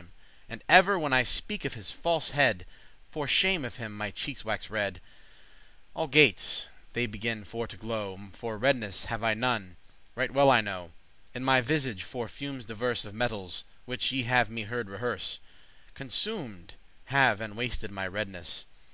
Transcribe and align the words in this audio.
*paineth 0.00 0.06
And 0.48 0.64
ever, 0.66 0.98
when 0.98 1.12
I 1.12 1.24
speak 1.24 1.66
of 1.66 1.74
his 1.74 1.90
falsehead, 1.90 2.64
For 3.10 3.26
shame 3.28 3.66
of 3.66 3.76
him 3.76 3.94
my 3.94 4.10
cheekes 4.10 4.42
waxe 4.46 4.70
red; 4.70 5.02
Algates* 5.94 6.68
they 6.94 7.04
beginne 7.06 7.44
for 7.44 7.66
to 7.66 7.76
glow, 7.76 8.14
*at 8.14 8.18
least 8.20 8.36
For 8.36 8.56
redness 8.56 9.04
have 9.04 9.22
I 9.22 9.34
none, 9.34 9.76
right 10.14 10.30
well 10.30 10.50
I 10.50 10.62
know, 10.62 10.92
In 11.34 11.44
my 11.44 11.60
visage; 11.60 12.02
for 12.02 12.28
fumes 12.28 12.64
diverse 12.64 13.04
Of 13.04 13.12
metals, 13.12 13.66
which 13.84 14.10
ye 14.10 14.22
have 14.22 14.48
me 14.48 14.62
heard 14.62 14.88
rehearse, 14.88 15.38
Consumed 15.92 16.76
have 17.12 17.42
and 17.42 17.54
wasted 17.54 17.90
my 17.90 18.06
redness. 18.06 18.64